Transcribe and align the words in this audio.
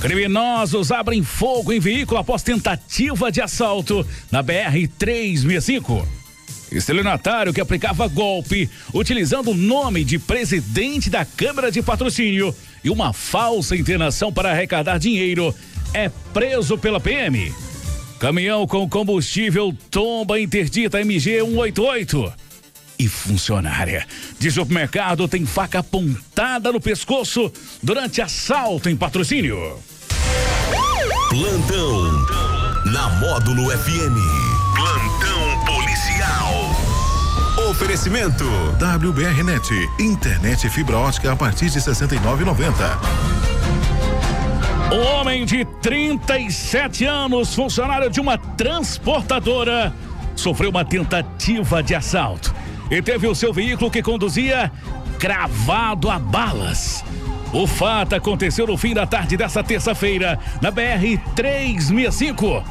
Criminosos 0.00 0.92
abrem 0.92 1.22
fogo 1.22 1.72
em 1.72 1.80
veículo 1.80 2.20
após 2.20 2.42
tentativa 2.42 3.32
de 3.32 3.40
assalto 3.40 4.06
na 4.30 4.42
BR-365. 4.44 6.06
Estelionatário 6.70 7.52
que 7.52 7.60
aplicava 7.60 8.06
golpe 8.08 8.68
utilizando 8.92 9.52
o 9.52 9.56
nome 9.56 10.04
de 10.04 10.18
presidente 10.18 11.08
da 11.08 11.24
Câmara 11.24 11.70
de 11.70 11.80
Patrocínio 11.80 12.54
e 12.84 12.90
uma 12.90 13.12
falsa 13.12 13.76
internação 13.76 14.32
para 14.32 14.50
arrecadar 14.50 14.98
dinheiro 14.98 15.54
é 15.94 16.10
preso 16.32 16.76
pela 16.76 17.00
PM. 17.00 17.52
Caminhão 18.18 18.66
com 18.66 18.88
combustível 18.88 19.74
tomba 19.90 20.40
interdita 20.40 21.00
MG 21.00 21.40
188 21.40 22.45
e 22.98 23.08
funcionária 23.08 24.06
de 24.38 24.50
supermercado 24.50 25.28
tem 25.28 25.44
faca 25.44 25.80
apontada 25.80 26.72
no 26.72 26.80
pescoço 26.80 27.52
durante 27.82 28.22
assalto 28.22 28.88
em 28.88 28.96
patrocínio. 28.96 29.78
Plantão 31.28 32.26
na 32.86 33.08
Módulo 33.20 33.70
FM. 33.70 34.16
Plantão 34.74 35.64
policial. 35.64 36.76
Oferecimento 37.70 38.44
WBRnet, 38.78 39.68
internet 39.98 40.68
fibra 40.70 40.96
ótica 40.98 41.32
a 41.32 41.36
partir 41.36 41.68
de 41.68 41.80
69,90. 41.80 42.72
O 44.92 44.98
homem 45.18 45.44
de 45.44 45.64
37 45.82 47.04
anos, 47.04 47.54
funcionário 47.54 48.08
de 48.08 48.20
uma 48.20 48.38
transportadora, 48.38 49.92
sofreu 50.36 50.70
uma 50.70 50.84
tentativa 50.84 51.82
de 51.82 51.94
assalto 51.94 52.54
e 52.90 53.02
teve 53.02 53.26
o 53.26 53.34
seu 53.34 53.52
veículo 53.52 53.90
que 53.90 54.02
conduzia 54.02 54.70
cravado 55.18 56.10
a 56.10 56.18
balas. 56.18 57.04
O 57.52 57.66
fato 57.66 58.14
aconteceu 58.14 58.66
no 58.66 58.76
fim 58.76 58.92
da 58.92 59.06
tarde 59.06 59.36
desta 59.36 59.62
terça-feira, 59.62 60.38
na 60.60 60.70
BR 60.70 61.18
365, 61.34 62.62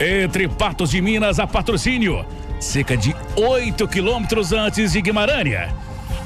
entre 0.00 0.48
Patos 0.48 0.90
de 0.90 1.00
Minas 1.00 1.38
a 1.38 1.46
Patrocínio, 1.46 2.24
cerca 2.58 2.96
de 2.96 3.14
8 3.36 3.86
quilômetros 3.88 4.52
antes 4.52 4.92
de 4.92 5.02
Guimarães. 5.02 5.70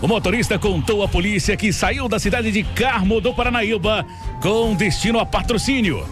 O 0.00 0.06
motorista 0.08 0.58
contou 0.58 1.02
à 1.02 1.08
polícia 1.08 1.56
que 1.56 1.72
saiu 1.72 2.08
da 2.08 2.18
cidade 2.18 2.52
de 2.52 2.62
Carmo 2.62 3.20
do 3.20 3.32
Paranaíba 3.32 4.06
com 4.40 4.74
destino 4.74 5.18
a 5.18 5.24
patrocínio, 5.24 6.06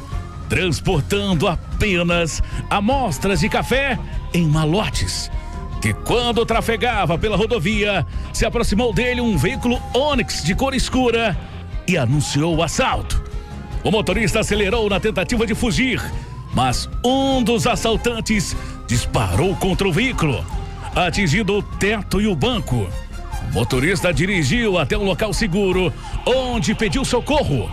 transportando 0.49 1.47
apenas 1.47 2.43
amostras 2.71 3.41
de 3.41 3.49
café 3.49 3.99
em 4.33 4.47
malotes 4.47 5.31
que 5.83 5.93
quando 5.93 6.47
trafegava 6.47 7.19
pela 7.19 7.37
rodovia, 7.37 8.07
se 8.33 8.47
aproximou 8.47 8.95
dele 8.95 9.21
um 9.21 9.37
veículo 9.37 9.83
Onix 9.93 10.45
de 10.45 10.55
cor 10.55 10.75
escura 10.75 11.37
e 11.89 11.99
anunciou 11.99 12.55
o 12.55 12.63
assalto. 12.63 13.21
O 13.83 13.91
motorista 13.91 14.39
acelerou 14.39 14.89
na 14.89 15.01
tentativa 15.01 15.45
de 15.45 15.57
fugir, 15.57 16.01
mas 16.55 16.89
um 17.05 17.43
dos 17.43 17.67
assaltantes 17.67 18.57
disparou 18.87 19.57
contra 19.57 19.89
o 19.89 19.93
veículo, 19.93 20.47
atingindo 20.95 21.59
o 21.59 21.63
teto 21.63 22.21
e 22.21 22.29
o 22.29 22.37
banco. 22.37 22.89
O 23.51 23.53
motorista 23.53 24.15
dirigiu 24.15 24.79
até 24.79 24.97
um 24.97 25.03
local 25.03 25.33
seguro, 25.33 25.93
onde 26.25 26.77
pediu 26.77 27.05
socorro. 27.05 27.69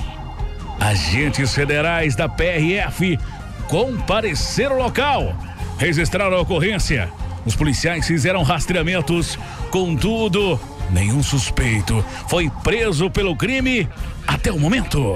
Agentes 0.80 1.53
federais 1.53 2.16
da 2.16 2.28
PRF 2.28 3.19
compareceram 3.68 4.78
ao 4.78 4.86
local, 4.86 5.36
registraram 5.78 6.38
a 6.38 6.42
ocorrência 6.42 7.08
os 7.50 7.56
policiais 7.56 8.06
fizeram 8.06 8.44
rastreamentos, 8.44 9.38
contudo, 9.72 10.60
nenhum 10.92 11.24
suspeito 11.24 12.06
foi 12.28 12.48
preso 12.64 13.10
pelo 13.10 13.36
crime 13.36 13.90
até 14.28 14.52
o 14.52 14.60
momento. 14.60 15.16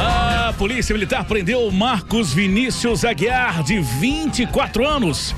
A 0.00 0.52
Polícia 0.58 0.92
Militar 0.92 1.24
prendeu 1.24 1.70
Marcos 1.70 2.34
Vinícius 2.34 3.04
Aguiar, 3.04 3.62
de 3.62 3.78
24 3.78 4.84
anos, 4.84 5.32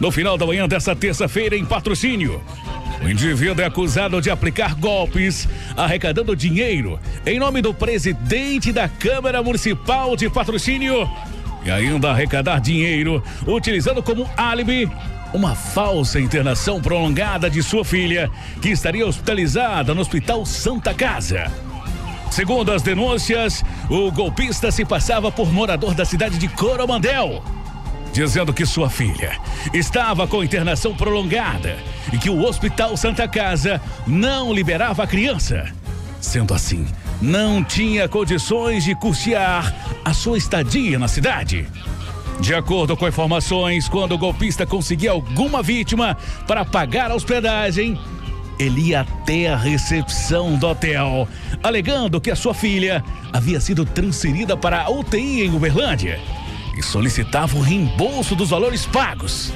no 0.00 0.10
final 0.10 0.36
da 0.36 0.44
manhã 0.44 0.66
dessa 0.66 0.96
terça-feira 0.96 1.56
em 1.56 1.64
patrocínio. 1.64 2.42
O 3.00 3.08
indivíduo 3.08 3.62
é 3.62 3.66
acusado 3.66 4.20
de 4.20 4.30
aplicar 4.30 4.74
golpes, 4.74 5.48
arrecadando 5.76 6.34
dinheiro 6.34 6.98
em 7.24 7.38
nome 7.38 7.62
do 7.62 7.72
presidente 7.72 8.72
da 8.72 8.88
Câmara 8.88 9.40
Municipal 9.42 10.16
de 10.16 10.28
Patrocínio, 10.28 11.08
ainda 11.70 12.10
arrecadar 12.10 12.60
dinheiro, 12.60 13.22
utilizando 13.46 14.02
como 14.02 14.28
álibi 14.36 14.90
uma 15.32 15.54
falsa 15.54 16.18
internação 16.20 16.80
prolongada 16.80 17.50
de 17.50 17.62
sua 17.62 17.84
filha, 17.84 18.30
que 18.62 18.70
estaria 18.70 19.06
hospitalizada 19.06 19.94
no 19.94 20.00
Hospital 20.00 20.44
Santa 20.46 20.94
Casa. 20.94 21.50
Segundo 22.30 22.72
as 22.72 22.82
denúncias, 22.82 23.62
o 23.90 24.10
golpista 24.10 24.70
se 24.70 24.84
passava 24.84 25.30
por 25.30 25.52
morador 25.52 25.94
da 25.94 26.04
cidade 26.04 26.38
de 26.38 26.48
Coromandel, 26.48 27.42
dizendo 28.12 28.52
que 28.52 28.66
sua 28.66 28.88
filha 28.88 29.38
estava 29.72 30.26
com 30.26 30.42
internação 30.42 30.94
prolongada 30.94 31.76
e 32.12 32.18
que 32.18 32.30
o 32.30 32.44
Hospital 32.44 32.96
Santa 32.96 33.26
Casa 33.26 33.80
não 34.06 34.52
liberava 34.52 35.04
a 35.04 35.06
criança. 35.06 35.66
Sendo 36.20 36.52
assim, 36.52 36.86
não 37.20 37.64
tinha 37.64 38.08
condições 38.08 38.84
de 38.84 38.94
custear 38.94 39.74
a 40.04 40.12
sua 40.12 40.38
estadia 40.38 40.98
na 40.98 41.08
cidade. 41.08 41.66
De 42.40 42.54
acordo 42.54 42.96
com 42.96 43.08
informações, 43.08 43.88
quando 43.88 44.12
o 44.12 44.18
golpista 44.18 44.64
conseguia 44.64 45.10
alguma 45.10 45.62
vítima 45.62 46.16
para 46.46 46.64
pagar 46.64 47.10
a 47.10 47.14
hospedagem, 47.16 47.98
ele 48.58 48.88
ia 48.88 49.00
até 49.00 49.48
a 49.48 49.56
recepção 49.56 50.56
do 50.56 50.68
hotel, 50.68 51.28
alegando 51.62 52.20
que 52.20 52.30
a 52.30 52.36
sua 52.36 52.54
filha 52.54 53.04
havia 53.32 53.60
sido 53.60 53.84
transferida 53.84 54.56
para 54.56 54.82
a 54.82 54.90
UTI 54.90 55.42
em 55.46 55.54
Uberlândia 55.54 56.20
e 56.76 56.82
solicitava 56.82 57.56
o 57.56 57.60
reembolso 57.60 58.36
dos 58.36 58.50
valores 58.50 58.86
pagos. 58.86 59.52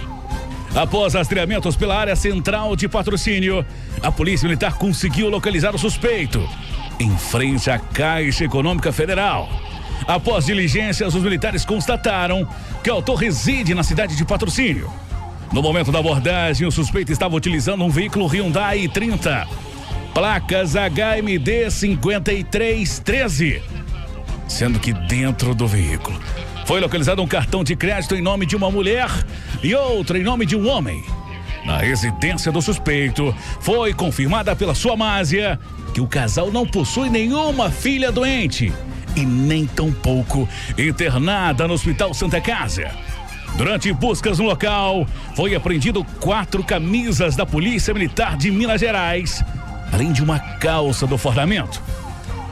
Após 0.75 1.15
rastreamentos 1.15 1.77
pela 1.77 1.97
área 1.97 2.17
central 2.17 2.75
de 2.75 2.89
patrocínio, 2.89 3.65
a 4.03 4.11
Polícia 4.11 4.49
Militar 4.49 4.75
conseguiu 4.75 5.29
localizar 5.29 5.75
o 5.75 5.79
suspeito 5.79 6.49
em 7.03 7.17
frente 7.19 7.69
à 7.69 7.79
Caixa 7.79 8.45
Econômica 8.45 8.93
Federal. 8.93 9.49
Após 10.07 10.47
diligências, 10.47 11.15
os 11.15 11.23
militares 11.23 11.65
constataram 11.65 12.49
que 12.83 12.91
o 12.91 12.95
autor 12.95 13.17
reside 13.17 13.75
na 13.75 13.83
cidade 13.83 14.17
de 14.17 14.25
patrocínio. 14.25 14.91
No 15.53 15.61
momento 15.61 15.93
da 15.93 15.99
abordagem, 15.99 16.67
o 16.67 16.73
suspeito 16.73 17.13
estava 17.13 17.35
utilizando 17.35 17.85
um 17.85 17.91
veículo 17.91 18.27
Hyundai 18.27 18.89
30, 18.89 19.47
placas 20.15 20.75
HMD 20.75 21.71
5313, 21.71 23.63
sendo 24.49 24.79
que 24.79 24.93
dentro 24.93 25.55
do 25.55 25.67
veículo 25.67 26.19
foi 26.67 26.81
localizado 26.81 27.21
um 27.21 27.27
cartão 27.27 27.65
de 27.65 27.75
crédito 27.75 28.15
em 28.15 28.23
nome 28.23 28.47
de 28.47 28.55
uma 28.55 28.71
mulher 28.71 29.11
e 29.63 29.75
outro 29.75 30.17
em 30.17 30.23
nome 30.23 30.47
de 30.47 30.57
um 30.57 30.69
homem. 30.69 31.05
Na 31.65 31.79
residência 31.79 32.51
do 32.51 32.61
suspeito, 32.61 33.35
foi 33.61 33.95
confirmada 33.95 34.55
pela 34.57 34.75
sua 34.75 34.97
másia 34.97 35.59
que 35.95 36.01
o 36.01 36.09
casal 36.09 36.51
não 36.51 36.67
possui 36.67 37.09
nenhuma 37.09 37.71
filha 37.71 38.11
doente 38.11 38.73
e 39.15 39.25
nem 39.25 39.67
tampouco 39.67 40.49
internada 40.77 41.69
no 41.69 41.75
Hospital 41.75 42.13
Santa 42.15 42.41
Casa. 42.41 42.91
Durante 43.57 43.93
buscas 43.93 44.39
no 44.39 44.47
local, 44.47 45.07
foi 45.37 45.55
apreendido 45.55 46.03
quatro 46.21 46.65
camisas 46.65 47.37
da 47.37 47.45
Polícia 47.45 47.93
Militar 47.93 48.37
de 48.37 48.51
Minas 48.51 48.81
Gerais, 48.81 49.45
além 49.93 50.11
de 50.11 50.23
uma 50.23 50.39
calça 50.39 51.07
do 51.07 51.19
fardamento. 51.19 51.81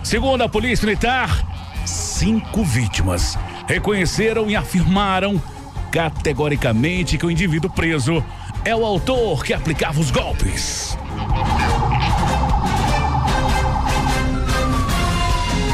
Segundo 0.05 0.43
a 0.43 0.49
Polícia 0.49 0.87
Militar, 0.87 1.43
cinco 1.87 2.63
vítimas 2.63 3.39
reconheceram 3.67 4.51
e 4.51 4.55
afirmaram 4.55 5.43
categoricamente 5.91 7.19
que 7.19 7.27
o 7.27 7.31
indivíduo 7.31 7.71
preso 7.71 8.23
é 8.65 8.75
o 8.75 8.85
autor 8.85 9.45
que 9.45 9.53
aplicava 9.53 10.01
os 10.01 10.11
golpes. 10.11 10.97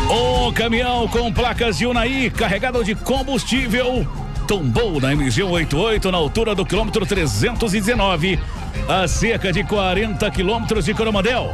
Um 0.08 0.52
caminhão 0.52 1.08
com 1.08 1.32
placas 1.32 1.78
de 1.78 1.86
Unai 1.86 2.30
carregado 2.30 2.84
de 2.84 2.94
combustível 2.94 4.06
tombou 4.46 5.00
na 5.00 5.12
MG 5.12 5.42
88 5.42 6.12
na 6.12 6.18
altura 6.18 6.54
do 6.54 6.64
quilômetro 6.64 7.04
319, 7.04 8.38
a 8.88 9.08
cerca 9.08 9.52
de 9.52 9.64
40 9.64 10.30
quilômetros 10.30 10.84
de 10.84 10.94
Coromandel. 10.94 11.52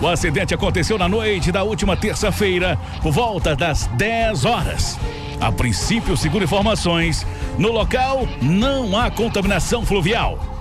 O 0.00 0.08
acidente 0.08 0.54
aconteceu 0.54 0.96
na 0.96 1.08
noite 1.08 1.52
da 1.52 1.62
última 1.62 1.94
terça-feira, 1.96 2.78
por 3.02 3.12
volta 3.12 3.54
das 3.54 3.86
10 3.88 4.44
horas. 4.46 4.98
A 5.38 5.52
princípio, 5.52 6.16
segundo 6.16 6.44
informações, 6.44 7.26
no 7.58 7.70
local 7.70 8.26
não 8.40 8.98
há 8.98 9.10
contaminação 9.10 9.84
fluvial. 9.84 10.51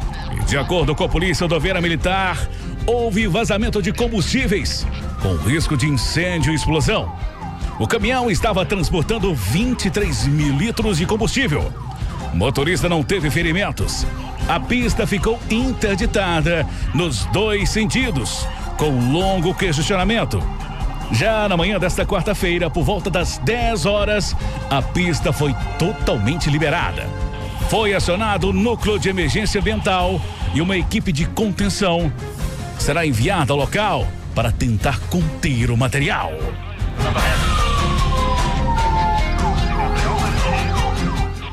De 0.51 0.57
acordo 0.57 0.93
com 0.93 1.05
a 1.05 1.07
Polícia 1.07 1.45
Rodoviária 1.45 1.79
Militar, 1.79 2.37
houve 2.85 3.25
vazamento 3.25 3.81
de 3.81 3.93
combustíveis, 3.93 4.85
com 5.21 5.33
risco 5.37 5.77
de 5.77 5.87
incêndio 5.87 6.51
e 6.51 6.55
explosão. 6.55 7.09
O 7.79 7.87
caminhão 7.87 8.29
estava 8.29 8.65
transportando 8.65 9.33
23 9.33 10.27
mil 10.27 10.57
litros 10.57 10.97
de 10.97 11.05
combustível. 11.05 11.71
O 12.33 12.35
motorista 12.35 12.89
não 12.89 13.01
teve 13.01 13.31
ferimentos. 13.31 14.05
A 14.45 14.59
pista 14.59 15.07
ficou 15.07 15.39
interditada 15.49 16.67
nos 16.93 17.23
dois 17.27 17.69
sentidos, 17.69 18.45
com 18.77 18.89
longo 19.09 19.55
questionamento. 19.55 20.43
Já 21.13 21.47
na 21.47 21.55
manhã 21.55 21.79
desta 21.79 22.05
quarta-feira, 22.05 22.69
por 22.69 22.83
volta 22.83 23.09
das 23.09 23.37
10 23.37 23.85
horas, 23.85 24.35
a 24.69 24.81
pista 24.81 25.31
foi 25.31 25.55
totalmente 25.79 26.49
liberada. 26.49 27.07
Foi 27.69 27.93
acionado 27.93 28.49
o 28.49 28.53
núcleo 28.53 28.99
de 28.99 29.07
emergência 29.07 29.61
ambiental 29.61 30.19
e 30.53 30.61
uma 30.61 30.77
equipe 30.77 31.11
de 31.11 31.25
contenção 31.25 32.11
será 32.77 33.05
enviada 33.05 33.53
ao 33.53 33.59
local 33.59 34.07
para 34.35 34.51
tentar 34.51 34.99
conter 35.09 35.71
o 35.71 35.77
material. 35.77 36.31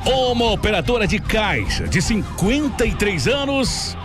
Uma 0.07 0.53
operadora 0.53 1.07
de 1.07 1.19
caixa 1.19 1.89
de 1.89 2.01
53 2.01 3.27
anos 3.27 3.97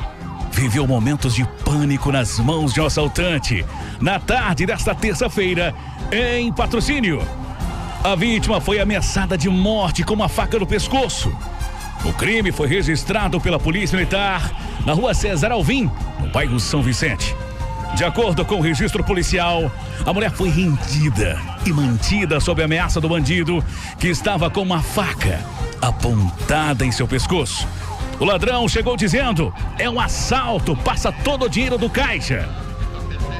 viveu 0.51 0.87
momentos 0.87 1.35
de 1.35 1.45
pânico 1.65 2.11
nas 2.11 2.39
mãos 2.39 2.73
de 2.73 2.81
um 2.81 2.85
assaltante 2.85 3.65
na 3.99 4.19
tarde 4.19 4.65
desta 4.65 4.95
terça-feira 4.95 5.75
em 6.11 6.51
patrocínio. 6.51 7.21
A 8.03 8.15
vítima 8.15 8.59
foi 8.59 8.79
ameaçada 8.79 9.37
de 9.37 9.49
morte 9.49 10.03
com 10.03 10.13
uma 10.13 10.27
faca 10.27 10.57
no 10.57 10.65
pescoço. 10.65 11.31
O 12.03 12.11
crime 12.13 12.51
foi 12.51 12.67
registrado 12.67 13.39
pela 13.39 13.59
Polícia 13.59 13.97
Militar 13.97 14.51
na 14.85 14.93
rua 14.93 15.13
César 15.13 15.51
Alvim, 15.51 15.89
no 16.19 16.27
bairro 16.29 16.59
São 16.59 16.81
Vicente. 16.81 17.35
De 17.95 18.03
acordo 18.03 18.43
com 18.43 18.55
o 18.55 18.61
registro 18.61 19.03
policial, 19.03 19.71
a 20.05 20.11
mulher 20.11 20.31
foi 20.31 20.49
rendida 20.49 21.39
e 21.65 21.71
mantida 21.71 22.39
sob 22.39 22.63
ameaça 22.63 22.99
do 22.99 23.07
bandido, 23.07 23.63
que 23.99 24.07
estava 24.07 24.49
com 24.49 24.61
uma 24.61 24.81
faca 24.81 25.39
apontada 25.81 26.85
em 26.85 26.91
seu 26.91 27.07
pescoço. 27.07 27.67
O 28.19 28.25
ladrão 28.25 28.67
chegou 28.67 28.97
dizendo: 28.97 29.53
é 29.77 29.89
um 29.89 29.99
assalto, 29.99 30.75
passa 30.75 31.11
todo 31.11 31.45
o 31.45 31.49
dinheiro 31.49 31.77
do 31.77 31.89
caixa. 31.89 32.49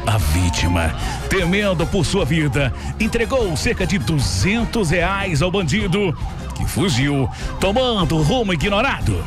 A 0.05 0.17
vítima, 0.17 0.93
temendo 1.29 1.87
por 1.87 2.05
sua 2.05 2.25
vida, 2.25 2.71
entregou 2.99 3.55
cerca 3.55 3.87
de 3.87 3.97
200 3.97 4.89
reais 4.91 5.41
ao 5.41 5.49
bandido, 5.49 6.15
que 6.55 6.65
fugiu, 6.67 7.27
tomando 7.59 8.21
rumo 8.21 8.53
ignorado. 8.53 9.23